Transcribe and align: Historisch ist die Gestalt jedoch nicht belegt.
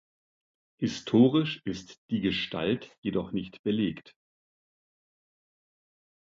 Historisch 0.79 1.61
ist 1.63 1.99
die 2.09 2.21
Gestalt 2.21 2.91
jedoch 3.03 3.31
nicht 3.33 3.61
belegt. 3.61 4.15